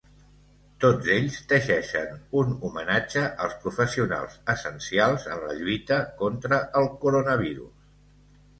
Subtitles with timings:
[0.83, 7.73] Tots ells teixeixen un “homenatge” als professionals essencials en la lluita contra el coronavirus.